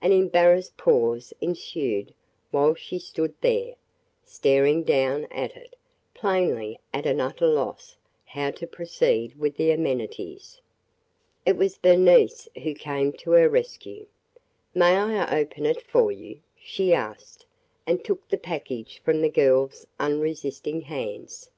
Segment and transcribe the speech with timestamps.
[0.00, 2.14] An embarrassed pause ensued
[2.52, 3.74] while she stood there,
[4.24, 5.74] staring down at it,
[6.14, 10.60] plainly at an utter loss how to proceed with the amenities.
[11.44, 14.06] It was Bernice who came to her rescue.
[14.76, 17.44] "May I open it for you?" she asked,
[17.84, 21.50] and took the package from the girl's unresisting hands.